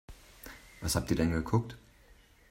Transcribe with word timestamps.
Was 0.79 0.95
habt 0.95 1.11
ihr 1.11 1.15
denn 1.15 1.29
geguckt? 1.31 1.77